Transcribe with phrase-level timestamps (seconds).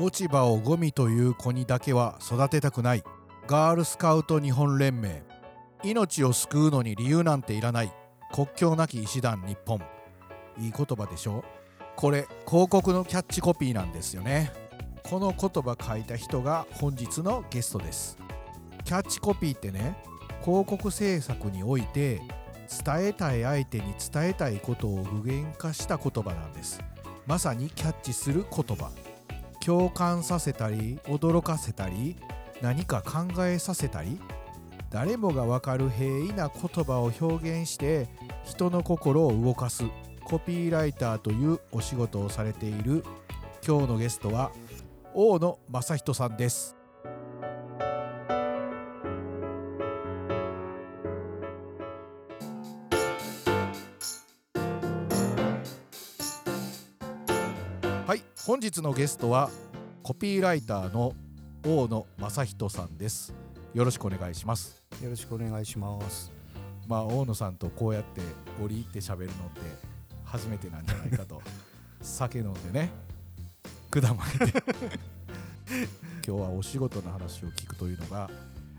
[0.00, 3.02] 落ち葉をゴミという子にだけは育てたくない。
[3.48, 5.24] ガールスカウト日本連盟。
[5.82, 7.92] 命を救うのに理由なんていらない。
[8.32, 9.80] 国境なき医師団日本。
[10.56, 11.42] いい言葉でしょ？
[11.96, 14.52] これ広告のキャッチコピーなんですよね。
[15.02, 18.18] この言葉書いた人が本日のゲストです。
[18.84, 19.96] キャッチコピーってね
[20.44, 22.22] 広告制作において
[22.84, 26.80] 伝えたい相手に伝えたいことを具現化した言葉なんです。
[27.26, 28.92] まさにキャッチする言葉。
[29.68, 32.16] 共感させたり驚かせたり
[32.62, 34.18] 何か考えさせたり
[34.88, 38.08] 誰もがわかる平易な言葉を表現して
[38.44, 39.84] 人の心を動かす
[40.24, 43.04] コピーライターというお仕事をされている
[43.62, 44.52] 今日のゲストは
[45.12, 46.77] 大野正人さんです。
[58.08, 59.50] はい本日のゲストは
[60.02, 61.12] コピーライターの
[61.62, 63.34] 大野正人さんです。
[63.74, 64.82] よろしくお願いします。
[65.02, 66.32] よろしくお願いします。
[66.86, 68.22] まあ大野さんとこうやって
[68.64, 69.60] 折り入って喋るのって
[70.24, 71.42] 初めてなんじゃないかと。
[72.00, 72.90] 酒飲んでね
[73.90, 74.64] 管巻いて。
[76.26, 78.30] 今日はお仕事の話を聞くというのが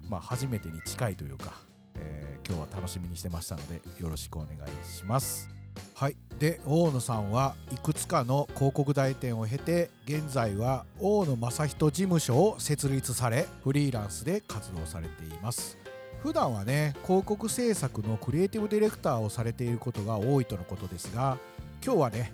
[0.09, 1.53] まあ初めてに近いというか、
[1.93, 5.58] えー今日は楽しみにしてましたのでよろしくお願いします
[5.99, 6.15] はい。
[6.39, 15.77] で大野さんはいくつかの広告代理店を経て現在は大野正人事務所を設立されフリーランスで活動されています。
[16.23, 21.37] 普段はね広告制作のクリエイティブディレクターをされていることが多いとのことですが
[21.83, 22.31] 今日はね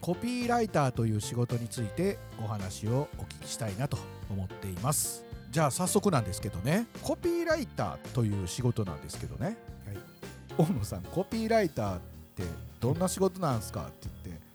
[0.00, 3.98] コピーライターという仕事についてお話をお聞きしたいなと
[4.30, 5.24] 思っています。
[5.50, 9.56] じゃあ早速なんですけどねコピーライターという仕事なんですけどね。
[9.86, 9.96] はい。
[10.56, 12.00] 大野さんコピーライターっ
[12.36, 12.44] て
[12.80, 14.48] どんな仕事なんですかって言って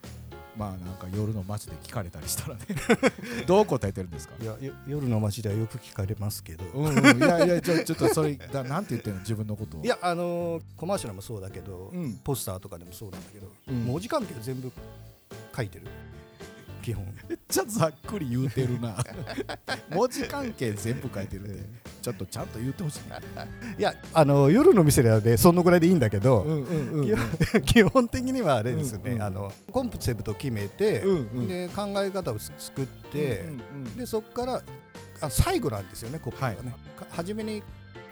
[0.55, 2.61] まあなんか夜の街で聞かれたりしたらね
[3.47, 4.35] どう答えてるんですか？
[4.39, 6.63] いやよ夜の街ではよく聞かれますけど。
[6.73, 9.83] うんうん、いやいやちょ ちょっとそれだなんて言ってんの自分のことを？
[9.83, 14.71] いやあのーコマーシャルもそうだけど、うんポスターとかでもそうなんだけど、うん文字関係全部
[15.55, 15.87] 書いてる。
[16.83, 17.05] 基本。
[17.29, 18.95] めっちゃざっくり言うてるな。
[19.89, 21.63] 文字関係全部書いてるんで
[22.01, 22.99] ちょっとちゃんと言ってほしい。
[23.79, 27.17] いやあの夜の店ではねそのぐらいでいいんだけど、うんうんうん
[27.65, 31.47] 基本的にはあれですよね、うんうんあのコンセプトを決めて、うんうん。
[31.47, 34.61] で考え方を作って、うんうんでそこから
[35.21, 36.99] あ最後なんですよねコピーはね、はい。
[36.99, 37.63] か初めに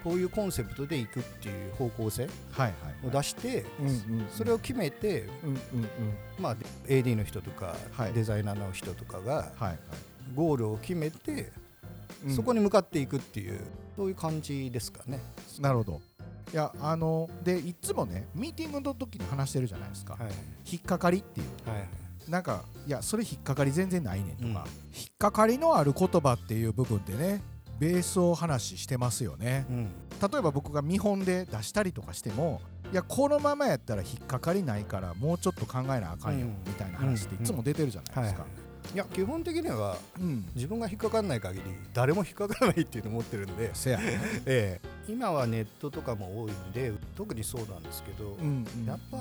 [0.04, 2.28] こういうコンセプトでいくっていう方向性
[3.04, 3.66] を出して、
[4.30, 5.28] それを決めて、
[6.40, 6.56] まあ、
[6.88, 8.14] AD の人とか、はい。
[8.14, 9.52] デザイナーの人とかが
[10.36, 11.52] ゴールを決めて、
[12.26, 12.36] うん。
[12.36, 13.60] そこに向かっていくっていう
[13.96, 15.20] そういう感じですかね。
[15.60, 16.02] なるほど。
[16.54, 20.32] いやあのでいつもねミーティングの時に話してるじゃないですか、はい
[20.70, 21.70] 引っかかりっていう。
[21.70, 21.88] はい。
[22.30, 24.54] なんかいやそれ引っかかり全然ないねんとか、うん。
[24.54, 24.64] 引っ
[25.18, 27.42] かかりのある言葉っていう部分でね
[27.82, 29.66] ベースを話してますよね。
[29.68, 29.90] うん。
[30.22, 32.62] 例えば僕が見本で出したりとかしても
[32.94, 38.46] いやこのままやったら引っかかりないからもうちょっと考えなあかんよ、うんみたいな話っていつも出てるじゃないですか、
[38.94, 40.46] いや基本的にはうん。
[40.54, 44.20] 自分が引っかかんない限り誰も引っかからないっていうのを持ってるんで、せやね。
[44.46, 44.88] ええ。
[45.08, 48.86] 今はネットとかも多いんで特にそうなんですけど、うんうん。
[48.86, 49.18] やっぱ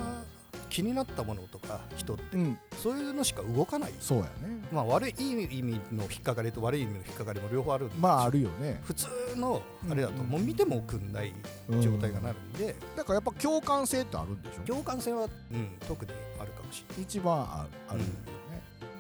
[0.69, 2.59] 気になったものとか人ってうん。
[2.83, 3.93] そういうのしか動かない。
[4.00, 4.31] そうやね。
[4.72, 8.81] まあ悪いいい意味の引っかかりと悪い意味の引っかかりも両方あるんですよまああるよね。
[8.84, 9.06] 普通
[9.37, 10.28] のあれだとうん。
[10.28, 11.33] もう見てもくんない
[11.81, 14.62] 状態がなるんで、だからやっぱ共感性ってあるんでしょ？
[14.66, 17.03] 共感性は、うん、特にあるかもしれない。
[17.05, 18.12] 一番ああるよね、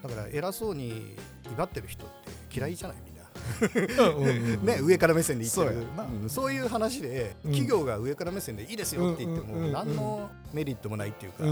[0.02, 1.16] だから偉そうに
[1.52, 2.08] 威張ってる人っ
[2.50, 2.96] て嫌いじゃない？
[4.62, 5.72] ね、上から目線で言ってそうや。
[5.72, 7.50] るなうんそういう話で、うん。
[7.52, 11.44] 企業が上から目線でいいですよって言っても、何のメリットもないっていうか、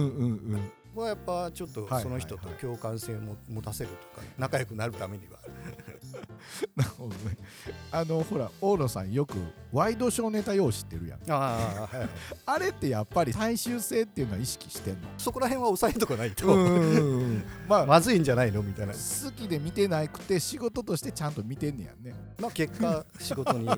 [0.94, 5.38] はやっぱちょっとその人と共感性をも持たせるとか仲良くなるためには
[6.76, 7.36] なるほどね。
[7.90, 9.34] あのほら大野さんよく
[9.72, 11.20] ワイドショーネタ用紙ってるやん。
[11.30, 12.08] あ、はい、
[12.46, 15.08] あれってやっぱり大衆性っていうのは意識してんの？
[15.18, 16.46] そこら辺は抑えとかないと、
[17.68, 18.62] まあまずいんじゃないの？
[18.62, 18.98] みたいな、好
[19.32, 22.14] きで見てなくて仕事としてちゃんと見てんねやんね。
[22.40, 23.68] まあ、結果仕事に。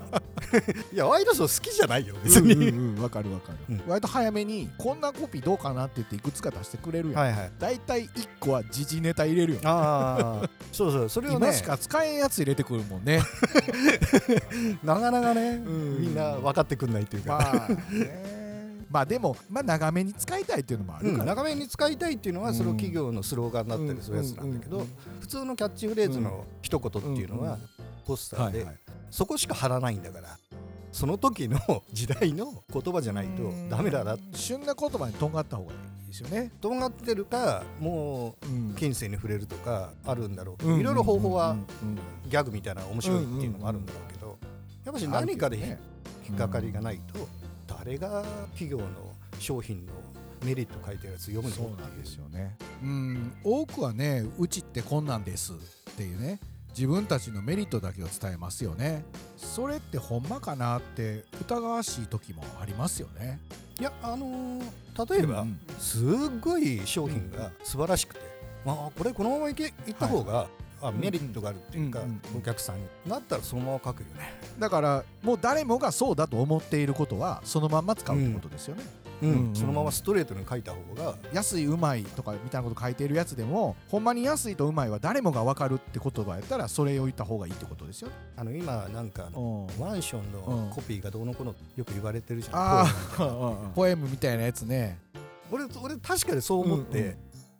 [0.93, 3.83] いやワイドショー好きじゃないよ別に、うんうんうかるわかる、うん。
[3.87, 7.53] 割と早めにこんなコピーどうかなって言っていくつか出してくれるやん、はいはい。
[7.59, 11.09] 大体1個は時事ネタ入れるよねああそうそう。
[11.09, 13.21] それをね今しか使えんやつ入れてくるもんね。
[14.85, 16.01] なかなかね、ん。
[16.01, 18.41] みんな分かってくんないっていうか、まあね。
[18.91, 24.83] まあでも、まあ、長めに使いたいっていうのもあうん、るから、長めに使いたいっていうのはうんその企業のスローガンだったりするやつなんだけど、うん。
[24.83, 24.89] うん。
[25.21, 27.53] 普通のキャッチフレーズの一言っていうのは、うん。
[27.55, 27.61] うん。
[28.05, 28.67] ポスターで、
[29.11, 30.37] そこしか貼らないんだから
[30.93, 31.59] その時の
[31.93, 36.51] 時代の言葉じゃないとダメだな旬な言葉にとんがった方がいいですよね。
[36.61, 40.57] とんがってるかもううん近世に触れるとかあるんだろう。
[40.57, 41.57] けどいろいろ方法は
[42.29, 44.39] ギャグみたいな面白いっていうのもあるんだろうけど
[44.85, 45.79] やっぱし何かで
[46.29, 47.29] 引っかかりがないと
[47.67, 48.23] 誰が
[48.53, 48.87] 企業の
[49.39, 49.93] 商品の
[50.45, 51.55] メリット書いてるやつ読むの？
[51.55, 52.57] そうなんですよね。
[52.83, 53.33] うん。
[53.45, 55.57] 多くはねうちってこんなんですっ
[55.97, 56.41] ていうね
[56.71, 59.05] 自分たちのメリットだけを伝えますよね。
[59.37, 63.41] それってほんまかなって疑わしい時もありますよね。
[63.79, 64.63] いやあのー
[65.09, 65.59] 例えば、うん。
[65.79, 66.07] すっ
[66.41, 68.21] ごい商品が素晴らしくて、
[68.65, 70.49] まあこれこのままいけいった方が、
[70.83, 72.39] あメリットがあるっていうか、うんうんうん。
[72.39, 79.00] お客さんになったらそのまま書くよね、だからもう誰もがそうだと思っていることはそのまんま使うってことですよね、うんうんうん
[79.55, 88.09] そのままストレートに書いた方が安いうまいとかみたいなこと書いているやつでもほんまに安いとうまいは誰もが分かるって言葉やったらそれを言った方がいいってことですよ。
[88.09, 89.29] ねあの今なんか
[89.79, 90.69] マンションうん。
[90.69, 92.87] のコピーがどうのこうのよく言われてるじゃん、あ
[93.75, 94.09] ポエム。
[94.11, 94.99] みたいなやつね、
[95.51, 97.17] 俺俺確かにそう思って、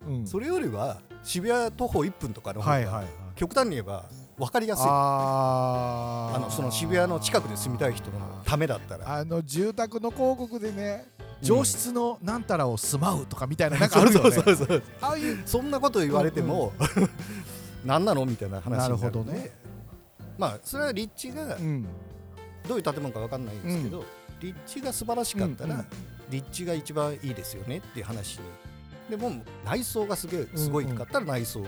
[0.07, 3.03] うん、それよりは渋谷徒歩1分とかの方が、
[3.35, 4.05] 極端に言えば
[4.37, 4.85] 分かりやすい。
[4.87, 9.17] あのその渋谷の近くで住みたい人のためだったら。
[9.17, 14.37] あの住宅の広告でねうん上質のなんたらを住まうとかみたいななんかあるよね
[15.01, 16.73] ああいうそんなこと言われても、
[17.85, 19.51] 何なのみたいな話になるほどね。
[20.37, 21.87] まあそれは立地がうん。
[22.67, 24.05] どういう建物か分かんないんですけど、
[24.39, 25.87] 立地が素晴らしかったら、うんうん。
[26.29, 28.43] 立地が一番いいですよねっていう話に。
[29.09, 29.31] でも
[29.65, 31.67] 内装がすげえすごいかったら内装の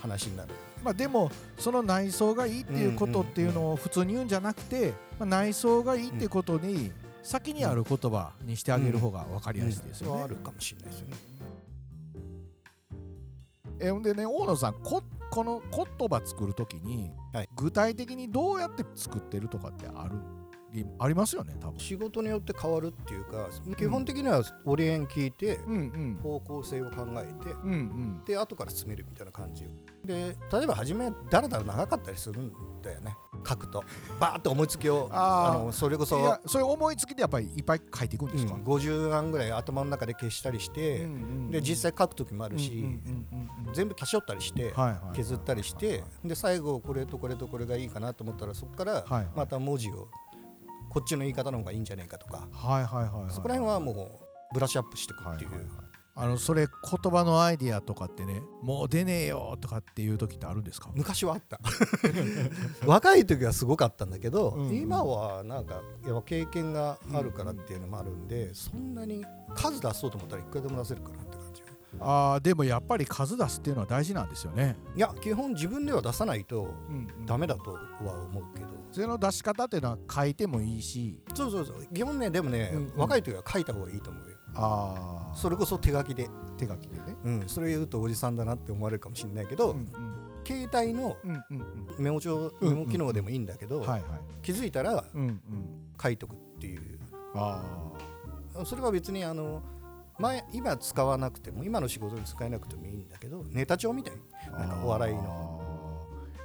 [0.00, 0.50] 話になる、
[0.84, 6.92] まあでもその内装がいいっていうことっていうのを普通に言うんじゃなくて、まあ、内装がいいってことに
[7.26, 10.22] 先にある言葉にしてあげる方が分かりやすいですよね。
[10.22, 11.16] あるかもしれないですよね。
[13.80, 17.48] えほんでね大野さんここの言葉作るときに、はい。
[17.56, 20.16] 具体的にどうやって作ってるとかってある？
[20.98, 21.78] ありますよね多分。
[21.80, 23.48] 仕事によって変わるっていうか
[23.78, 26.18] 基本的にはオリエン聞いてうんうん。
[26.22, 28.22] 方向性を考えてうんうん。
[28.26, 29.64] で後から詰めるみたいな感じ
[30.04, 32.52] で例えば初めだらだら長かったりするん
[32.82, 33.84] だよね書くと
[34.18, 41.14] バーッと思いつきをあのそれこそそういう思いつきでやっぱりいっぱい書いていくんですか、うん50案ぐらい頭の中で消したりして、うんうんう
[41.48, 49.26] んで実際書く時もあるし、うんうんうんうん全部消し取ったりして、はいはいはい削ったりしてで最後これとこれとこれがいいかなと思ったらそこからはいはい。
[49.36, 50.08] また文字を
[50.88, 52.48] こっちの言い方の方がいいんじゃないかとか。
[52.52, 54.08] はいはいはいはいそこら辺はもう
[54.54, 55.85] ブラッシュアップしていくっていう、はいはいはい
[56.18, 60.90] あのそれ言葉のアイディアとかってねもう出ねえよとかっていう時ってあるんですか？
[60.94, 61.60] 昔はあった。
[62.86, 64.68] 若い時はすごかったんだけど、うん。
[64.68, 69.24] うん今はなんかやっぱ経験があるからっていうのもあるんで、そんなに
[69.54, 71.62] 数出そうと思ったらいくらでも出せるかなって感じ
[72.00, 77.80] あーでもやっぱり数出すっていうのは大事なんですよね、いや基本自分では出さないとうんダメだとは
[78.30, 78.66] 思うけど。
[78.92, 81.20] それの出し方っていうのは書いてもいいし。
[81.34, 81.86] そうそうそう。
[81.92, 82.92] 基本ねでもね、うんうん。
[82.96, 87.16] 若い時は書いた方がいいと思うよああそれこそ手書きで、手書きでね。
[87.24, 89.88] うん、それ言うとおじさんだなって思われるかもしれないけど、うん。
[90.46, 91.40] 携帯のうんうん
[91.98, 92.04] うん。
[92.04, 93.84] メモ帳うんメモ機能でもいいんだけど、
[94.42, 95.04] 気づいたら
[96.02, 96.98] 書いとくっていう。
[97.34, 97.62] あ
[98.64, 99.62] それは別にあの
[100.18, 104.14] 前今使わなくても今の仕事に使えなくてもいいんだけどネタ帳みたい
[104.52, 105.45] なんかお笑いの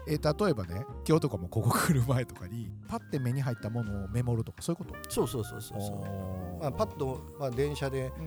[0.08, 5.12] え例えばね今日とかもここ来る前とかにパッて目に入ったものをメモるとかそういうこと？
[5.12, 8.22] そうそうそうそうそう、まあ、パッと、まあ、電車でう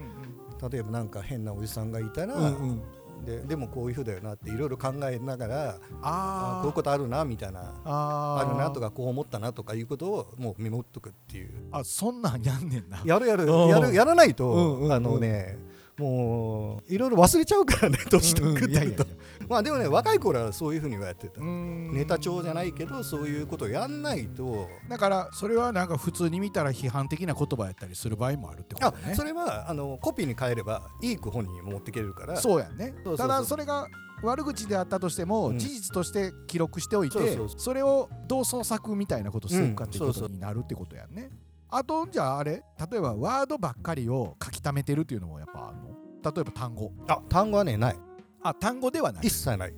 [0.67, 2.69] ん例えばなんか変なおじさんがいたら、うんうん。
[2.71, 2.83] うん
[3.25, 7.73] ででもこういうふうだよなっていろいろ考えながらああこういうことあるなみたいな。
[7.85, 11.51] ああるなとかかこう思ったなとかいうことをもうメモっとくっていう。
[11.71, 13.01] あそんなんやんねんな。
[13.05, 13.45] やるやる。
[13.45, 14.93] うんやるやらないと、うんうんうん。
[14.93, 15.57] あのね
[15.97, 19.07] もういろいろ忘れちゃうからね年取ってくると。
[19.49, 21.41] まあでもね若い頃はそういうふうにはやってた。
[21.41, 24.69] ネネタ帳じゃないけどそういうことをやんないと。
[24.89, 29.15] だからそれはなんか普通に見たら批判的な言葉やったりする場合もあるってことね。
[29.15, 32.37] それはあのコピーに変えればいい句本人に持っていけるから。
[32.37, 32.93] そうやんね。
[32.97, 33.29] そうそうそう。
[33.29, 33.89] ただそれが
[34.23, 35.59] 悪口であったとしても、うん。
[35.59, 37.49] 事実として記録しておいてそうそうそう。
[37.59, 41.31] それをどう創作みたいなことするかっていうことになるってことやんね、
[41.77, 46.33] あとじゃああれ例えばワードばっかりを書き溜めてるっていうのもやっぱあるの？
[46.33, 46.93] 例えば単語。
[47.09, 47.97] あ単語はねない。
[48.45, 49.27] あ単語ではない。
[49.27, 49.75] 一切ない。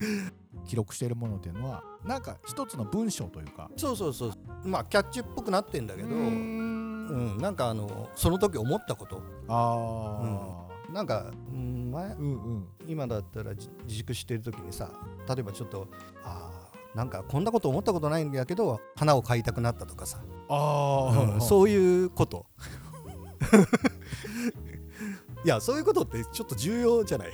[0.66, 3.70] 記録しているものっていうのはなんか一つの文章というか。
[3.76, 4.32] そうそうそう。
[4.64, 7.36] まあキャッチっぽくなってんだけどうん。
[7.36, 9.22] んなんかあのその時思ったこと。
[9.48, 12.68] あなんか、うん、前ーうんうん。
[12.86, 14.90] 今だったらじ自粛してる時にさ
[15.28, 15.86] 例えばちょっと
[16.24, 16.55] あー
[16.96, 22.46] なんかこんなこと思ったことないんだけど花を買いたくなったとかさ、ああ、うんそういうこと。
[25.44, 27.28] いやそういうことってちょっと重要じゃない。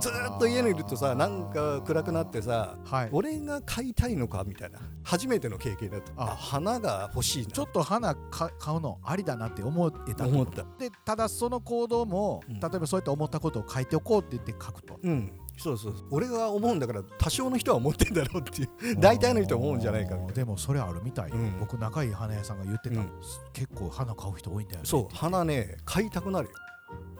[0.00, 4.78] ずーっと家にいるとさなんか暗くなってさ、はい、俺が買いたいのかみたいな。
[5.02, 6.12] 初めての経験だと。
[6.16, 6.24] あ。
[6.24, 7.50] あ花が欲しいな。
[7.50, 10.28] ちょっと花か買うのありだなって思えたと。
[10.28, 10.66] 思った。
[10.78, 12.60] でただその行動も、うん。
[12.60, 15.00] 例えばそうやって思ったことを書いておこうって言って書くと。
[15.02, 18.70] うんそうそう俺が思うんだから多少の人は思ってんだろうっていう。
[18.98, 20.32] 大体の人は思うんじゃないかみたいな。
[20.32, 21.60] でもそれあるみたい、うん。
[21.60, 23.10] 僕仲いい花屋さんが言ってた、うん。
[23.52, 24.86] 結構花買う人多いんだよね。
[24.86, 26.54] そう花ね買いたくなるよ。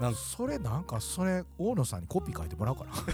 [0.01, 0.19] なんか。
[0.19, 2.93] それなんかそれ大野さんにコピー書いてもらおうかな。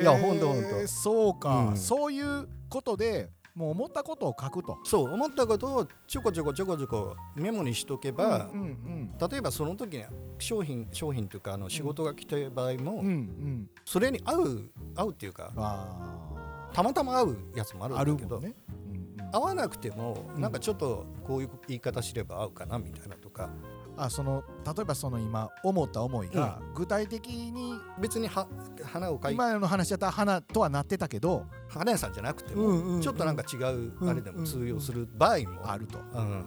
[0.00, 0.86] いやほんとほんと。
[0.86, 1.76] そうか、うん。
[1.76, 4.78] そういうことでもう思ったことを書くと。
[4.84, 10.04] そう思ったことをちょこちょこちょこちょこメモにしとけば、うんうん例えばその時に
[10.38, 13.04] 商品商品というかあの仕事が来た場合も、うんうん。
[13.04, 19.34] うんそれに合う合うっていうかあたまたま合うやつもあるんだけど、ね、うんうん。
[19.34, 23.50] 合わなくてもうんなんかちょっとこういう言い方すれば合うかなみたいなとか
[23.96, 28.46] あその例えばその今思った思いが具体的に別には
[28.84, 35.98] 花を描い今の話だったら花とはなってたけど、花屋さんじゃなくても、うんうんうんちょっとなんか違うあれでも通用する場合もあると。
[35.98, 36.44] うん、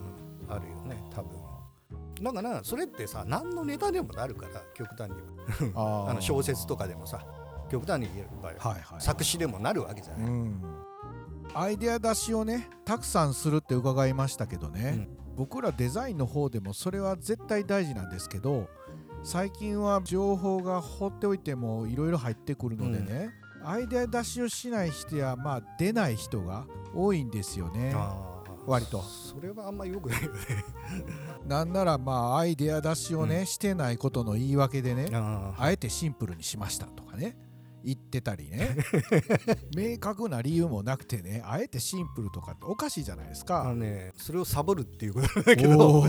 [0.48, 1.46] あるよね多分。
[2.22, 5.16] だからそれってさ何のネタでもなるから極端に
[5.74, 7.24] あ あの小説とかでもさ
[7.70, 10.62] 極端に言えばはいはい、作詞でもなるわけじゃない、うん、
[11.52, 18.68] アイデア出しをねたくさんするって伺いましたけどね、僕らデザインの方でもそれは絶対大事なんですけど
[19.22, 23.30] 最近は情報が放っておいてもいろいろ入ってくるのでね、
[23.64, 27.92] アイデア出しをしない人やまあ出ない人が多いんですよね。
[28.66, 29.02] 割と。
[29.02, 30.38] それはあんま良くないよね。
[31.44, 33.46] なんならまあアイデア出しをね、うん。
[33.46, 37.36] してないことの言い訳でねああえてシンプルにしましたとかね
[37.86, 38.76] 言ってたりね。
[39.76, 43.74] 明確な理由もなくてねあえてシンプルとかっておかしいじゃないですあのか。
[43.74, 46.02] ねそれをサボるっていうことだけど。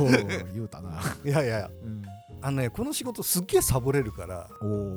[0.53, 0.99] 言うたな。
[1.23, 1.69] いやいや。
[1.83, 2.03] うん。
[2.41, 4.49] あのねこの仕事すっげえサボれるから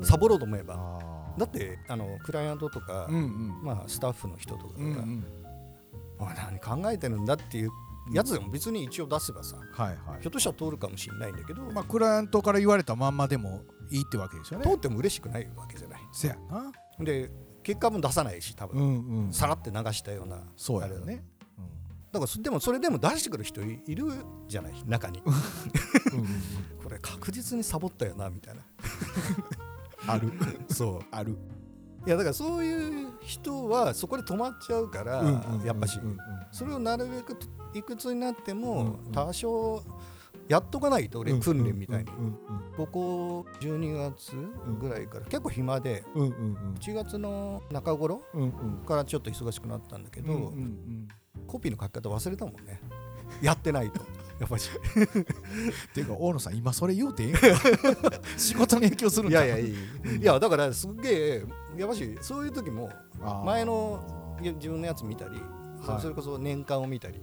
[0.03, 0.99] サボろうと思えば。
[1.37, 3.63] だってあのクライアントとか、うんうん。
[3.63, 5.25] まあ、スタッフの人とかが、うんうん。
[6.19, 7.71] 何考えてるんだっていう
[8.13, 10.23] やつでも別に一応出せばさはいはい。
[10.23, 14.67] ひょっとしたら通るかもしれないんだけど、まあクライアントから言われたまんまでもいいってわけですよね。
[14.67, 16.01] 通っても嬉しくないわけじゃない。
[16.13, 16.71] せやな。
[17.05, 17.31] で
[17.63, 19.33] 結果も出さないし多分、うんうん。
[19.33, 21.25] さらって流したようなあれだそうやね。
[22.13, 24.07] だからそでもそれでも出してくる人いいる
[24.49, 24.75] じゃない？
[24.87, 25.23] 中に。
[25.25, 26.27] うんうんうん。
[26.83, 28.63] これ確実にサボったよなみたいな。
[30.15, 30.33] ある。
[30.71, 31.37] そうある。
[32.07, 35.23] いやだからそういう人はそこで止まっちゃうから、
[35.65, 36.19] やっぱし、うんうん
[36.51, 37.37] それをなるべく
[37.75, 39.13] いくつになってもうんうん。
[39.13, 39.83] 多少
[40.51, 42.07] やっとかないと俺訓練みたいに。
[42.77, 44.33] ここ12月
[44.81, 46.75] ぐらいから結構暇でうんうんうん。
[46.75, 48.21] 1月の中頃
[48.85, 50.53] からちょっと忙しくなったんだけど、
[51.47, 52.81] コピーの書き方忘れたもんね。
[53.41, 54.01] やってないと。
[54.41, 54.71] やっぱし
[55.95, 57.41] ていうか大野さん今それ言うてええんか
[58.37, 59.75] 仕事に影響するんかいやいやいい。
[60.21, 61.45] いやだからすっげえ
[61.77, 62.91] やっぱしそういう時も
[63.45, 65.41] 前のいや自分のやつ見たり、
[65.85, 66.01] そはい。
[66.03, 67.21] それこそ年間を見たり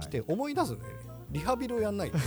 [0.00, 0.78] して思い出すね
[1.30, 2.18] リハビリをやんないと。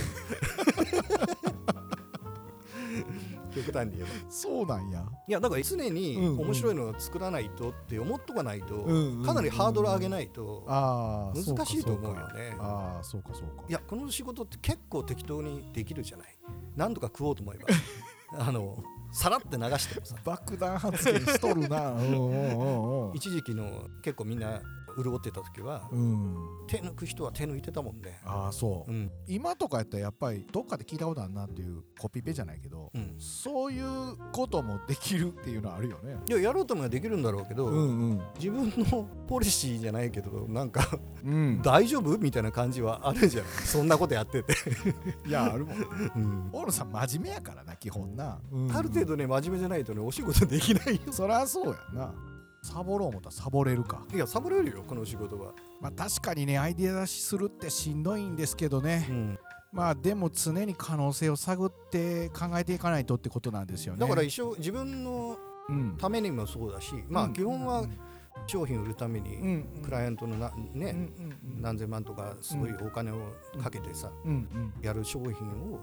[3.54, 4.08] 極端に言えば。
[4.30, 5.04] そうなんや。
[5.28, 12.56] いやだから常に面白いのを作らないとって思っとかないと、うんうんうんかなりハードル上げないと難しいと思うよね。
[12.58, 13.64] ああそうかそうか。
[13.68, 16.28] いやこの仕事って結構適当にできるじゃない。
[16.76, 17.66] 何とか食おうと思えば。
[18.46, 18.82] あの
[19.12, 20.16] さらって流してもさ。
[20.24, 21.94] 爆弾発言しとるな。
[23.14, 24.60] 一時期の結構みんな
[24.96, 26.36] 潤ってた時はうん。
[26.66, 28.90] 手抜く人は手抜いてたもんねああそう。
[28.90, 29.10] うん。
[29.26, 33.14] 今とかやったらやっぱりどっかで聞いたことあるなっていうコピペじゃないけどうん。
[33.18, 36.16] そういうこともできるっていうのはあるよね。
[36.28, 38.22] いややろうと思えばできるんだろうけど、んうん。
[38.38, 40.86] 自分のポリシーじゃないけどなんか
[41.24, 41.60] うん。
[41.62, 44.52] 大丈夫みたいな感じはあるじゃないそんなことやってて、
[45.26, 45.76] いやあるもん。
[46.16, 46.50] うん。
[46.52, 48.40] 大野さん真面目やからな基本な、
[48.74, 51.12] ある程度ね真面目じゃないとねお仕事できないよ。
[51.12, 52.14] そりゃそうやな
[52.62, 54.06] サボろう思ったらサボれるか。
[54.14, 59.38] いやサボれるよこの仕事は、まあ確かにねアイデア出しするってしんどいんですけどね、うん。
[59.72, 64.00] まあでも常に可能性を探って考えていかないとってことなんですよね。
[64.00, 65.36] だから一生自分の
[65.68, 65.96] うん。
[65.96, 67.32] ためにもそうだしまあうん。
[67.32, 67.84] 基本は
[68.46, 69.24] 商品売るためうん。
[69.24, 73.18] にクライアントのなね、うんうん何千万とかすごいお金を
[73.60, 74.30] かけてさ、うん。
[74.30, 74.72] うん。
[74.80, 75.80] やる商品を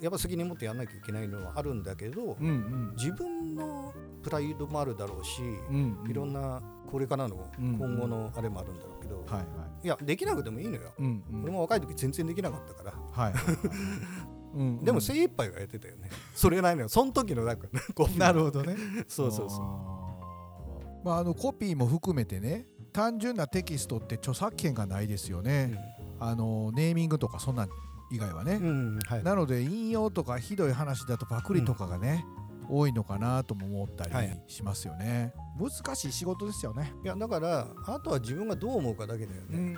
[0.00, 2.92] やっぱ責任持ってやんなきゃいけないのはあるんだけど、うんうん。
[2.96, 9.40] 自分のプライドもあるだろうし、うんいろんなこれからのうん今後のあれもあるんだろうけど、はいは
[9.82, 9.86] い。
[9.86, 11.42] いやできなくてもいいのよ、うんうん。
[11.42, 13.56] 俺も若い時全然できなかったから、はいはいはい。
[14.54, 16.10] うんでも精一杯はやってたよね。
[16.34, 17.68] それないのよその時のなんか
[18.16, 18.76] なるほどね。
[19.08, 19.58] そうそうそう。
[19.60, 25.78] うまああのコピーも含めてね単純なテキストって著作権がないですよね、
[26.18, 27.68] あのネーミングとかそんなん
[28.10, 29.22] 以外はね、うんはい。
[29.22, 32.24] なので引用とかひどい話だとパクリとかがね、
[32.68, 34.42] 多いのかなとも思ったりはい。
[34.48, 36.92] しますよね、難しい仕事ですよね。
[37.04, 39.76] いやだからあとは自分がどう思うかだけだよね、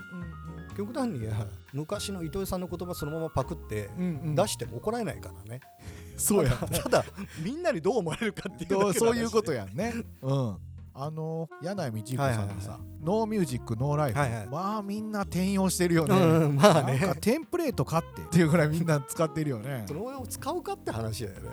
[0.76, 4.34] 極端には昔の糸井さんの言葉そのままパクってうんうん。
[4.34, 5.60] 出しても怒られないからね、
[6.16, 7.04] そうやただ
[7.42, 9.92] みんなにどう思われるかっていうそういうことやんね。
[10.22, 10.56] うん
[11.00, 14.46] あの柳井道彦さんのさ、はいノーミュージックノーライフ、はいはい。
[14.48, 18.22] まあみんな転用してるよね、うんまあなんかねテンプレート買って。
[18.22, 19.84] っていうぐらいみんな使ってるよね。
[19.86, 21.50] そのまま使うかって話だよね。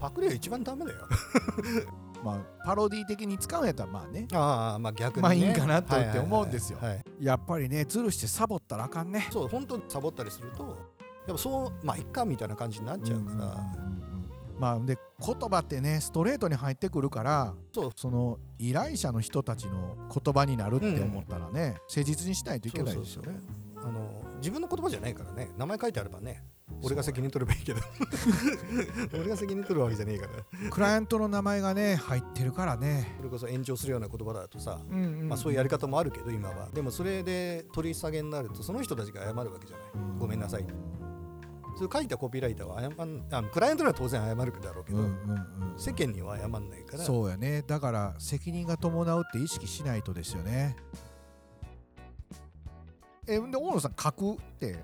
[0.00, 0.98] パクリは一番ダメだよ。
[2.24, 4.26] まあパロディ的に使うんやったらまあね。
[4.32, 6.78] ああまあ逆に、ね、まあいいんかなとって思うんですよ。
[7.20, 9.28] やっぱりねズルしてサボったらあかんね。
[9.30, 10.64] そう本当にサボったりすると
[11.28, 13.46] やっぱそうまあいっかみたいな感じになっちゃうから、
[13.86, 13.91] うん
[14.62, 17.52] まあで言葉ってねストレートに入ってくるから
[17.96, 23.40] その依頼者の人たちの言葉になるって思ったらね、誠実にしないといけないですよね。
[23.84, 25.50] あの自分の言葉じゃないからね。
[25.58, 26.44] 名前書いてあればね
[26.80, 27.80] 俺が責任取ればいいけど。
[29.18, 30.70] 俺が責任取るわけじゃねえから。
[30.70, 35.28] クライアントの名前がね入ってるからね、それこそ炎上するような言葉だとさ、うんうん。
[35.28, 36.68] まあ、そういうやり方もあるけど今は。
[36.72, 40.18] でもそれで取り下げになるとその人たちが謝るわけじゃない。
[40.20, 40.66] ごめんなさい
[41.76, 47.02] それ書いたコピーライターは謝んあクライアントには当然謝るだろうけど、うんうんうん世間には謝んないから。
[47.02, 47.62] そうやね。
[47.66, 50.76] だから責任が伴うって意識しないとですよね。
[53.26, 54.78] えで大野さん書くって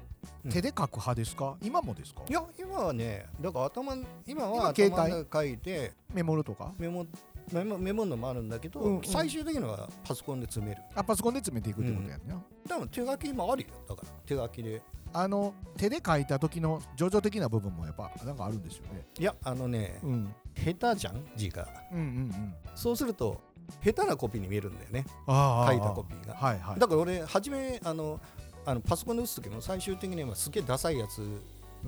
[0.44, 0.50] うん。
[0.50, 2.22] 手で書く派ですか、今もですか？
[2.28, 3.94] いや今はねだから頭
[4.26, 5.26] 今は今携帯？
[5.32, 6.72] 書いてメモるとか？
[6.78, 7.06] メモ
[7.52, 9.02] メモメモるのもあるんだけど、うんうん。
[9.04, 10.82] 最終的にはパソコンで詰める。
[10.94, 13.68] あパソコンで詰めていくってことやんな、多分手書きもあるよ。
[13.88, 21.68] だから手書きであの手で書いた時の叙々的な部分もやっぱなんかあるんですよね、いやあのねうん、下手じゃん字が。
[21.92, 22.54] うんうんうん。
[22.74, 23.40] そうすると
[23.84, 25.04] 下手なコピーに見えるんだよね。
[25.26, 26.34] あ書いたコピーが。
[26.34, 26.80] はいはい。
[26.80, 28.20] だから俺初めあの
[28.64, 31.22] あのパソコンで打つ時も最終的にはすげえダサいやつ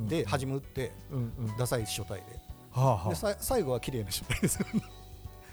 [0.08, 1.46] で初め打ってうんうん。
[1.48, 2.24] はダサい書体で。
[2.72, 4.58] あはでさ最後は綺麗な書体です。
[4.62, 4.66] あ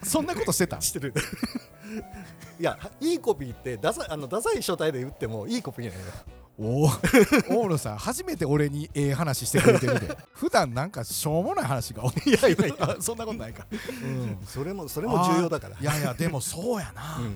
[0.05, 1.13] そんなことしてたしてる。
[2.59, 6.11] いやいいコピーってダサいあのダサい書体で打ってもいいコピーなのよ
[6.59, 6.85] お
[7.51, 10.17] お大野さん初めて俺にええ話してくれてるで。
[10.33, 12.67] 普段なんかしょうもない話が多いいやいや。
[12.67, 15.77] いやあそんなことないか、うん、それもそれも重要だから。
[15.79, 17.35] いやいやでもそうやな、うん。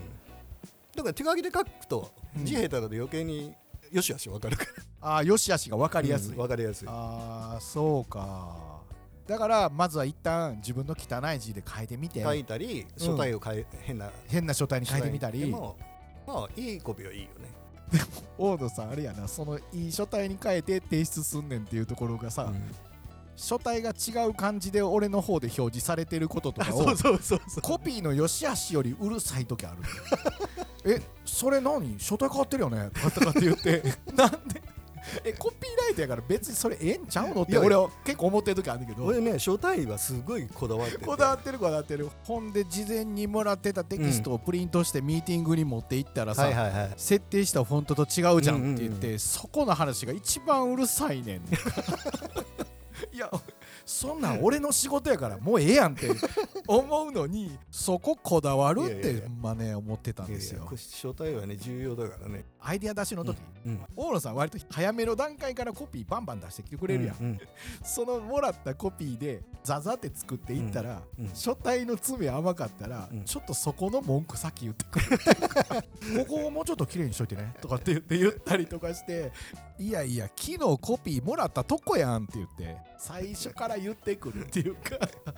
[0.95, 2.45] だから手書きで書くとうん。
[2.45, 3.53] 字下手だと余計に
[3.91, 4.65] よしよし分かるか
[5.01, 6.87] ああよしあしが分からりやすい、うん分かりやすい。
[6.89, 8.81] ああそうか。
[9.27, 12.23] だからまずは一旦自分の汚い字で書いてみて。
[12.23, 15.41] 書いたり書体を変え、変な変な書体に書いてみたり。
[15.41, 15.77] でも
[16.25, 17.61] まあいいコピーはいいよね
[18.37, 22.51] 大野さんあれやなそのいい書体に変えて提出すんねんっていうところがさ、
[23.35, 26.79] 書体が違う感じで俺の方で表示されてることとかを
[27.61, 29.77] コピーの良し悪しよりうるさい時ある
[30.85, 31.99] えそれ何？
[31.99, 32.89] 書体変わってるよね？
[33.13, 33.83] とかって言って。
[34.15, 34.61] なんで？
[35.23, 39.05] えコピーライターやから別にそれええんちゃうのって俺は結構思ってる時あるんだけど。
[39.05, 41.05] 俺ね書体はすごいこだわってて。
[41.05, 42.09] こだわってるこだわってる。
[42.23, 46.49] ほんで事前にもらってたテキストをプリントしてミーティングに持っていったらさ、
[46.97, 51.41] 設定したフォントと違うじゃんって言って、そこの話が一番うるさいねん。
[53.13, 53.29] いや
[53.85, 56.09] そんなん俺の仕事やからもうええやんって
[56.67, 60.69] 思うのにそここだわるってまあね思ってたんですよ。
[60.77, 62.45] 書体はね重要だからね。
[62.59, 67.39] アイデア出しの時、うん大野さん割と早めの段階からコピーバンバン出してきてくれるやん、うんうん。
[67.83, 71.35] そのもらったコピーでザザって作っていったら、うんうん。
[71.35, 73.23] 書体の詰め甘かったら、うん。
[73.23, 75.17] ちょっとそこの文句さっき言ってくる
[76.25, 77.53] ここをもうちょっと綺麗にしといてね。
[77.61, 79.31] とかって言って言ったりとかして
[79.81, 84.91] いやいや昨日コピーもらったとこやんって言って最初から言ってくるっていうか。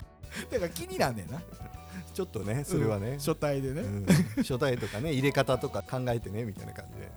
[0.52, 1.42] だから気になんねんな。
[2.14, 3.12] ちょっとねそれはね。
[3.12, 4.44] うん、書体でね、うん。
[4.44, 7.12] 書体とかね 入れ方とか考えてねみたいな感じで。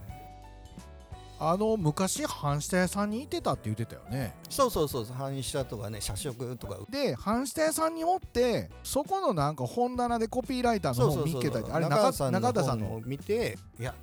[1.38, 4.36] あの昔半下屋さんにいてたって言ってたよね。
[4.48, 6.78] そうそうそう反射とかね写食とか。
[6.88, 12.94] で半下屋さんにおってそこのなんか本棚でコピーライターの本見っけたりあれ中中田さんの？
[12.94, 13.94] を見ていや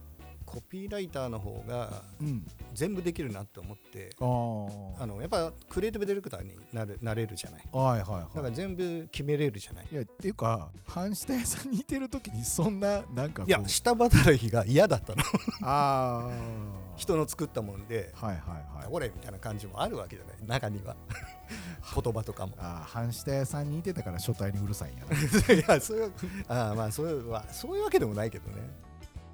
[0.53, 2.45] コピーライターの方がうん。
[2.75, 5.03] 全部できるなって思ってあー。
[5.03, 7.63] あのやっぱクリエイティブディレクターになるなれるじゃない。
[7.71, 8.35] はいはいはい。
[8.35, 9.87] だから全部決めれるじゃない。
[9.91, 15.23] いやっていうか半下屋さんにいてる時にそんななんかいや下働きが嫌だったの。
[15.63, 16.29] あ
[16.95, 18.91] 人の作ったもんであはいはいはい。
[18.91, 20.37] これみたいな感じもあるわけじゃない。
[20.47, 20.95] 中には。
[21.93, 22.55] 言葉とかも。
[22.59, 25.13] ああ半下屋さんにいてたから書体にうるさいんやな。
[25.53, 26.11] いやそういう
[26.47, 28.61] あーまあそういうはそういうわけでもないけどね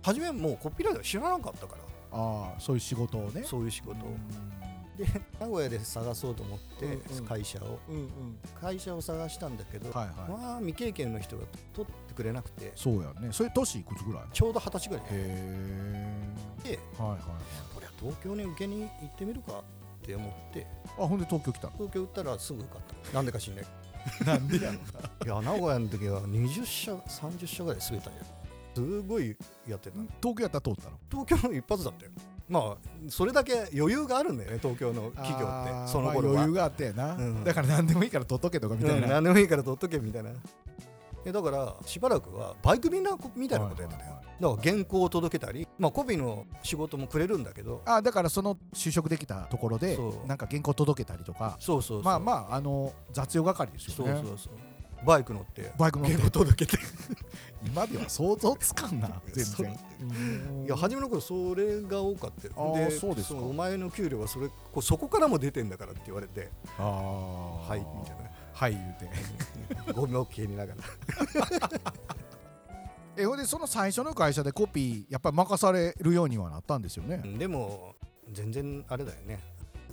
[0.01, 1.81] 初めもうコピーライター知らなかったから。
[2.11, 3.43] ああそういう仕事をね。
[3.45, 4.15] そういう仕事を。
[4.97, 5.05] で
[5.39, 7.25] 名古屋で探そうと思って、うんうん。
[7.25, 7.79] 会社を。
[7.89, 8.09] うんうん。
[8.59, 10.29] 会社を探したんだけど、はいはい。
[10.29, 12.71] まあ未経験の人が取ってくれなくて。
[12.75, 13.29] そうやね。
[13.31, 14.23] それ年いくつぐらい？
[14.23, 15.05] へちょうど二十歳ぐらい。
[15.11, 16.33] え。
[16.63, 17.19] ではいはいはい。
[17.73, 19.63] これは東京に受けに行ってみるかっ
[20.05, 20.67] て思って。
[20.97, 21.73] あほんで東京来たの？
[21.77, 23.13] 東京売ったらすぐ受かった。
[23.13, 23.65] なんでか知んない。
[24.25, 24.79] なんでやろ
[25.25, 28.19] いや名古屋の時は20社30社ぐらい滑ったんや
[28.75, 29.35] すごい
[29.67, 30.97] やってた東京やったら通ったの？
[31.09, 32.11] 東京の一発だったよ。
[32.47, 32.77] まあ
[33.09, 40.31] それだけ余裕があるんだよね東京の企業ってその頃は、まあ、余裕があってな、うん、だから何でもいいから取っとけとかみたいな、うん、何でもいいから取っとけみたいな。
[41.25, 47.81] えだからしばらくはバイク便なみたいなことやってたよ、だから原稿を届けたり、まあ、コピーの仕事もくれるんだけど。
[47.85, 51.57] あだからその就職できたところでなんか原稿届けたりとか。
[51.59, 52.03] そうそう。
[52.03, 54.13] まあまああの雑用係ですよね。
[54.13, 54.53] そうそうそう
[55.05, 56.13] バイク乗ってバイク乗って。
[56.13, 56.83] 原稿届けて。
[57.65, 59.79] 今では想像つかんな全然。
[60.65, 66.49] いや初めの頃それが多かったでそうですお前の給料はそれこそこからも出てんだからって言われて。
[66.77, 68.29] ああはいみたいな。
[68.53, 69.91] はい言うて。
[69.93, 70.83] ゴミを消えにながら。
[73.17, 77.17] えほんでその最初の会社でコピーやっぱり任されるようにはなったんですよね？
[77.37, 77.95] でも
[78.31, 79.39] 全然あれだよね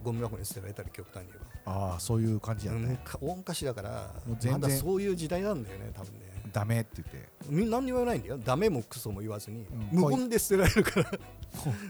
[0.06, 1.72] ゴミ箱に捨てられたり極端に言えば。
[1.72, 4.10] ああそういう感じやね大昔だから
[4.52, 6.36] まだそういう時代なんだよね多分ね。
[6.52, 7.28] ダメって言って。
[7.50, 8.38] みんな何にも言わないんだよ。
[8.38, 11.10] ダメもクソも言わずに、うん、無言で捨てられるから。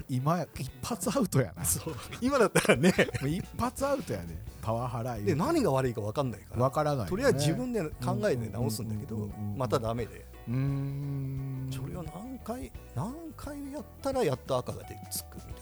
[0.08, 1.64] 今一発アウトやな。
[1.64, 1.94] そう。
[2.20, 2.92] 今だったらね。
[3.26, 4.42] 一発アウトやね。
[4.62, 6.68] パワハラで何が悪いか分かんないから。
[6.68, 10.26] 分からない、ね、とりあえず自分で考えて直すんだけどまたダメで。
[10.48, 11.68] うん。
[11.70, 15.54] それを何回何回やったらやっと赤が出つくみ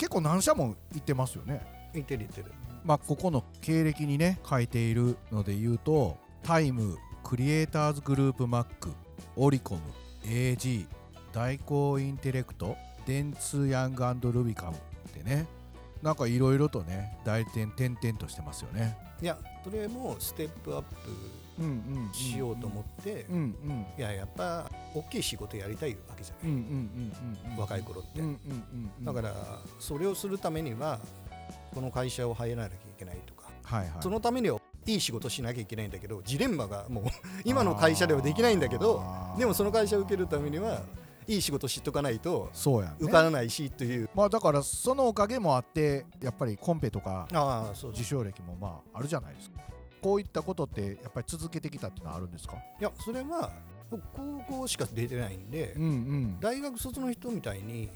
[0.00, 1.60] 結構何社も行ってますよね。
[1.92, 2.52] 行ってる行ってる。
[2.86, 8.90] まあここの経歴にね書いているので言うとタイムクリエイターズグループマック
[9.36, 9.82] オリコム
[10.24, 10.86] AG
[11.34, 15.46] 大光インテレクト電通ヤングルビカムってね
[16.02, 18.96] なんかいろいろとね代理店転々としてますよね。
[19.20, 23.26] いやそれもステップアップしようと思って
[23.98, 27.58] いややっぱ大きい仕事やりたいわけじゃない。
[27.58, 28.20] 若い頃って。
[29.02, 29.34] だから
[29.78, 30.98] それをするためには
[31.74, 37.04] この会社を入らなきゃいけないとか、はいはい、そのためにはいい仕事しなきゃいけないんだけどジレンマがもう
[37.44, 39.04] 今の会社ではできないんだけど
[39.38, 40.80] でもその会社を受けるためには
[41.28, 42.50] いい仕事知っとかないと
[42.98, 47.28] 受からないしという、まあだからそのおかげもあってやっぱりコンペとか
[47.92, 49.60] 受賞歴もまああるじゃないですか。
[50.02, 52.56] こういったことってやっぱり続けてきたっていうのはあるんですか？
[52.80, 53.52] いやそれは
[53.90, 57.88] 高校しか出てないんで、うんうん、大学卒の人みたいに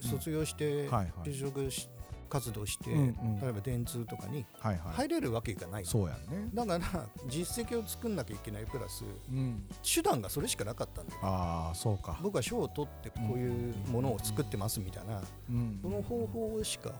[0.00, 1.88] 卒業して就職し
[2.28, 6.48] 活動して、うんうん、例えば電通とかに入れるわけがない、はいはい、そうやね。
[6.54, 11.20] だから実績を作んなきゃいけないプラス、うん、手段がそれしかなかったんだよ。
[11.22, 12.20] ああそうか。
[12.22, 16.90] 僕は賞を取ってこういうものを作ってますみたいな、うん、その方法しか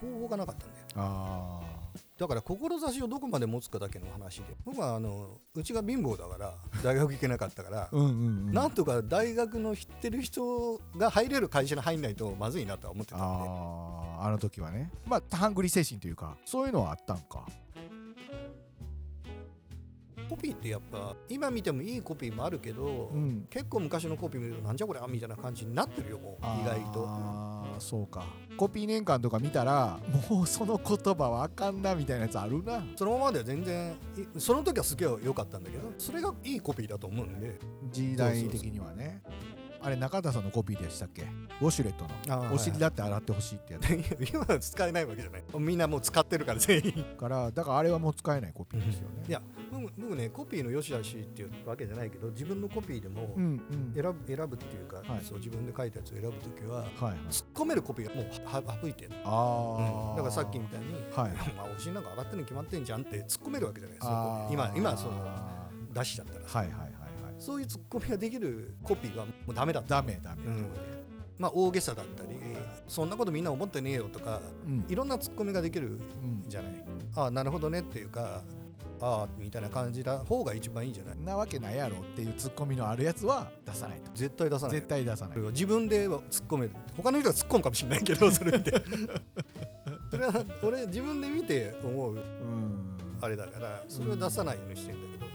[0.00, 0.82] 方法がなかったんだよ。
[0.96, 4.54] ああだから志をどこまで持つかだけの話で。
[4.66, 6.54] 僕はあのうちが貧乏だから
[6.84, 13.24] 大学行けなかったからうん、なんとか大学の知ってる人が入れる会社に入んないとまずいなとは思ってたんで。
[13.24, 14.90] ああの時はね。
[15.06, 17.46] まあハングリー精神というかそういうのはあったんか
[20.30, 27.04] コピーってやっぱ今見てもいいコピーもあるけど、うん、結構昔のコピー見るとなんじゃこれみたいな感じになってるよもう意外と。
[27.08, 28.24] ああそうか。
[28.56, 29.98] コピー年間とか見たら
[30.30, 32.80] もうその言葉はあかんなみたいなやつあるな。
[32.94, 33.96] そのままでは全然
[34.38, 37.58] その時はすげえ良かったんだけどそれがいいコピーだと思うんで。
[37.90, 39.22] 時代的にはね
[39.82, 41.22] あれ中田さんのコピーでしたっけ？
[41.60, 42.52] ウォシュレットの。
[42.54, 43.90] お尻だって洗ってほしいってやつ。
[44.30, 45.44] 今は使えないわけじゃない。
[45.58, 47.04] みんなもう使ってるから全員。
[47.18, 49.24] からだからあれはもう使えないコピーですよね。
[49.28, 49.40] いや
[49.72, 53.34] 僕ねコピーの良し悪しっていうわけじゃないけど自分のコピーでも
[53.94, 63.98] 選ぶ,、選ぶっていうか、はい、そう自分で書いたやつを選ぶ時は、はいはい、突っ込めるコピーがもう省いてるあ、うん、だからさっきみたいに、はい、まあお尻なんか上がってるに決まってんじゃんって突っ込めるわけじゃない。
[63.98, 65.24] ですか今今その
[65.94, 66.99] 出しちゃったらはいはいはい
[67.40, 70.66] そういうツッコミができるコピーはもうダメだったダメダメ、うん、
[71.38, 72.28] まあ大げさだったり
[72.86, 78.42] そんなことみんな思ってねえよとか、うん、いろんなツッコミができるんじゃない、うん、ああなるほどねっていうか
[79.02, 81.16] ああみたいな感じな方が一番いいんじゃない？
[81.24, 84.10] なわけないやろっていうツッコミのあるやつは出さないと。
[84.14, 84.76] 絶対出さない。
[84.76, 85.38] 絶対出さない。
[85.38, 86.72] 自分では突っ込める。
[86.94, 88.72] 他の人は突っ込むかもしれないけどそれ見て。
[90.10, 92.20] それは俺自分で見て思う、うん、
[93.22, 95.29] あれだからそれは出さないようにしてんだけど、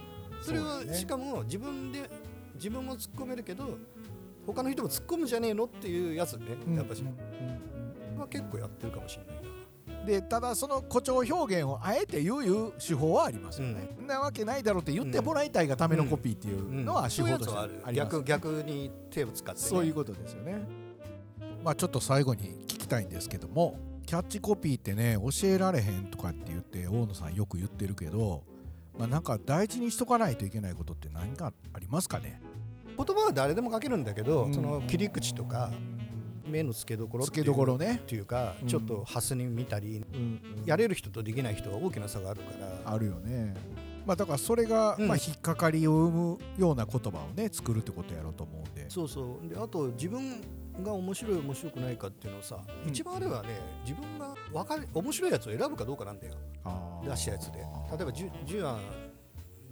[0.46, 2.10] それは、しかも自分で
[2.56, 3.78] 自分も突っ込めるけど
[4.46, 8.20] 他の人も突っ込むじゃねえのっていうやつねやっぱし、うん。
[8.20, 10.06] は結構やってるかもしれないな。
[10.06, 20.68] でただその誇張表現をあえて言う手法はありますよね、うん、なわけないだろうって言ってもらいたいがためのコピーっていうのは手法としてあります、ね、逆逆に手を使って、ね、そういうことですよね。
[21.64, 28.44] まあちょっと最後に聞きたいんですけどもキャッチコピーってね教えられへんとかって言って大野さんよく言ってるけど
[28.98, 32.42] まあ、なんか大事にしとかないといけないことって何かありますかね？
[32.98, 35.72] 言葉は誰でも書けるんだけど、その切り口とか
[36.46, 38.00] 明目の付けどころ付けどころね。
[38.04, 40.06] っていうか、ちょっとハスに見たり、
[40.66, 42.52] やれる人とできない人は大きな差があるか
[42.86, 42.94] ら。
[42.94, 43.54] あるよね。
[44.06, 48.90] まあだからそれが、まあ引っかかりを生むような言葉をね作るってことやろうと思うんで。
[48.90, 49.50] そうそう。
[49.50, 50.42] であと自分
[50.82, 53.50] が面白い面白くないかっていうのをさ、うん、一番あれはね
[53.84, 56.36] 自分が分かる面白いやつを選ぶかどうかなんだよ。
[57.04, 57.60] 出したやつで
[57.92, 58.80] 例えば 10, 10案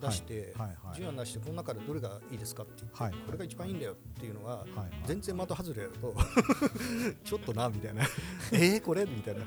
[0.01, 2.73] 出して、はいはいはい、10案出してこの中でどれがいいですかって。
[2.77, 6.13] 言って、はい、これが一番いいんだよっていうのは、はいはい、全然的外れやると
[7.23, 8.03] ちょっとなみたいな。
[8.51, 9.05] えーこれ？
[9.05, 9.45] みたいな。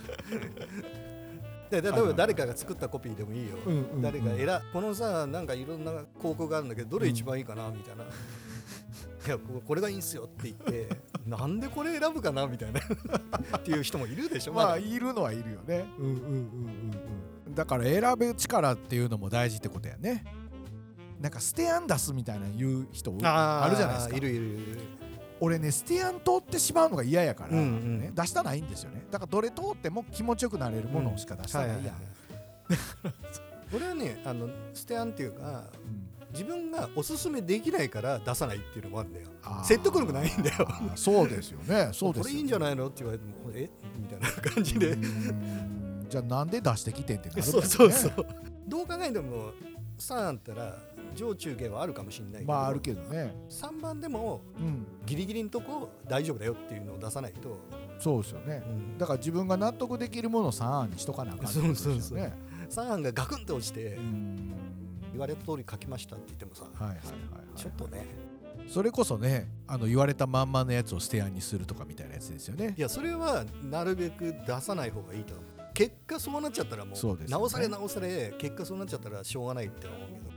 [1.70, 8.10] で例えば誰かが作ったコピーでもいいよ、うんうんうん、誰か選このさなんかいろんな広告があるんだけどどれ一番いいかなみたいな、うん、
[9.26, 10.88] いやこれがいいんすよって言って
[11.26, 12.80] なんでこれ選ぶかなみたいな。
[13.58, 15.86] っていう人もいるでしょまあいるのはいるよね。
[15.98, 17.05] うんうんうんうんうん
[17.56, 20.24] だから選ぶ力っていうのも大事ってことやね。
[21.20, 24.16] なんかステアンダスみたいな言う人あるじゃないですか。
[24.16, 24.80] いるいるいる。
[25.40, 27.68] 俺ねステアン通ってしまうのが嫌やから、ね、うんう
[28.10, 29.06] ん、出したないんですよね。
[29.10, 31.96] だからどれ通っても気持ちよくなれるものしか出したないやん、
[33.74, 36.06] 俺はねあのステアンっていうか、うん。
[36.32, 39.28] 自分がおすすめできないから出さないっていうのもあるんだよ。
[39.64, 40.68] 説得力ないんだよ。
[40.94, 41.90] そうですよね。
[41.92, 42.88] そうです これいいんじゃないの？
[42.88, 43.70] って言われてもえ？
[43.96, 44.96] みたいな感じで
[46.08, 48.26] じゃあなんで出してきてんってなるね、そうそうそう。
[48.66, 49.52] どう考えても
[49.98, 50.78] 3あったら
[51.14, 53.34] 上中下はあるかもしれないけどまああるけどね。
[53.48, 57.58] 3番でも、うん、ギリギリのとこ大丈夫だよっていうのを出さないと。
[57.98, 62.32] そうですよね、うん、だから自分が納得できるものを3案にしとかなあかんね、そうそうそう。
[62.68, 64.52] 3案がガクンと落ちて、うん。
[65.12, 68.04] 言われた通り書きましたって言ってもさ、はいはいはい、ちょっとね。
[68.68, 72.74] それこそねあの言われたまんまのやつをステアにするとかみたいなやつですよね。
[72.76, 75.44] いやそれはなるべく出さない方がいいと思う
[75.76, 80.36] 結果そうなっちゃったらもう、ね、直され直され結果そうなっちゃったらしょうがないって思うけど。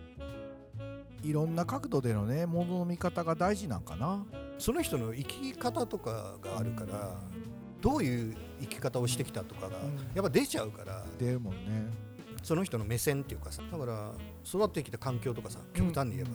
[1.21, 4.25] いろんな角度でのねものの見方が大事なんかな。
[4.57, 7.15] その人の生き方とかがあるから、
[7.79, 9.77] どういう生き方をしてきたとかが、
[10.13, 11.05] やっぱ出ちゃうから。
[11.17, 11.89] 出るもんね。
[12.43, 14.11] その人の目線っていうかさだから
[14.45, 16.31] 育ってきた環境とかさ極端に言えば、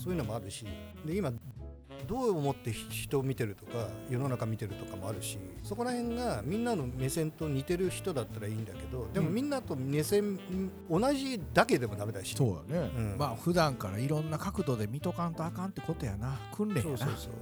[0.00, 0.66] そういうのもあるし。
[1.04, 1.32] で今
[2.06, 10.38] どう思って人を見てるとか世の中見てるとかもあるしそこら辺がみんなの目線と似てる人だったらいいんだけどでもみんなと目線
[10.90, 12.34] 同じだけでもダメだし。
[12.36, 16.82] そうだね、うん、まあ普段からいろんな角度で見とかんとあかんってことやな訓練やな。
[16.82, 17.32] そうそうそう。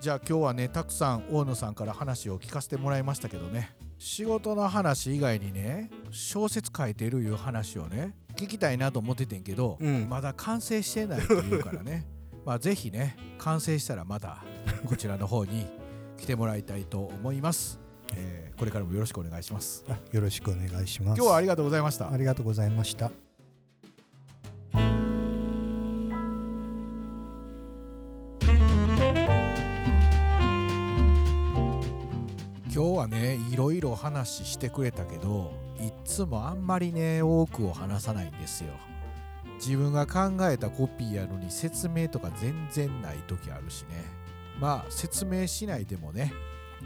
[0.00, 3.74] じゃあ今日はねたくさん大野さんから話を聞かせてもらいましたけどね。
[3.98, 12.04] 仕事の話以外にね小説書いてるいう話をね聞きたいなと思っててんけど、うん、まだ完成してないというからね
[12.44, 14.44] まあぜひね完成したらまた
[14.86, 15.66] こちらの方に
[16.18, 17.80] 来てもらいたいと思います、
[18.14, 19.84] えー、これからもよろしくお願いします。
[20.12, 21.18] よろしくお願いします。
[21.18, 22.12] 今日はありがとうございました。
[22.12, 23.10] ありがとうございました。
[32.74, 38.72] 今日はねいろいろ話してくれたけどいっつもあんまりね多くを話さないんですよ
[39.56, 44.04] 自分が考えたコピーやのに説明とか全然ない時あるしね。
[44.60, 46.32] まあ説明しないでもね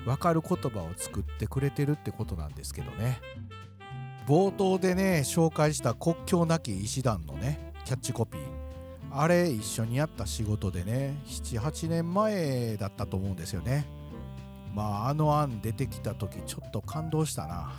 [0.04, 3.20] 分かる言葉を作ってくれてるってことなんですけどね。
[4.26, 8.42] 冒頭でね紹介した国境なき医師団のねキャッチコピー。
[9.10, 13.86] あれ一緒にやった仕事でね78年前だったと思うんですよね。
[14.74, 17.72] まああの案出てきた時ちょっと感動したな。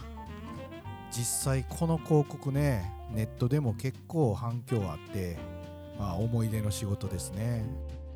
[1.11, 5.37] 実際この広告ねネットでも結構反響あって
[5.97, 7.65] まあ思い出の仕事ですね。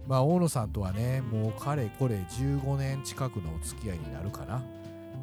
[0.07, 4.63] まあ大野さんとはねもうかれこれ15年近くのお付き合いになるかな。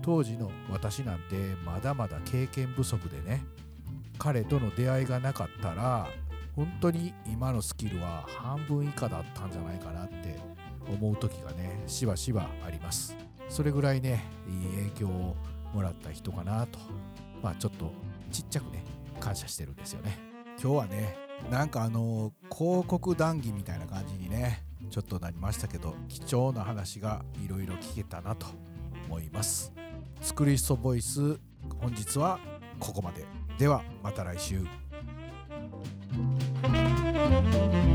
[0.03, 3.45] 当時の私なんてまだまだ経験不足でね
[4.19, 6.09] 彼との出会いがなかったら
[6.57, 10.39] 本当に今のスキルは半分以下だったんじゃないかなって
[10.89, 13.17] 思う時がねしばしばあります。
[13.49, 15.37] それぐらいねいい影響を
[15.75, 16.79] もらった人かなと。
[17.43, 17.91] まあちょっと
[18.31, 18.85] ちっちゃくね
[19.21, 20.19] 感謝してるんですよね。
[20.63, 21.17] 今日はね
[21.51, 28.47] なんかあの広告談義みたいな感じにねちょっとなりましたけど貴重な話がいろいろ聞けたなと
[29.09, 29.73] 思います。
[30.21, 31.39] 作りストボイス
[31.81, 32.39] 本日は
[32.79, 33.25] ここまで。
[33.59, 34.65] ではまた来週。
[36.63, 37.90] thank you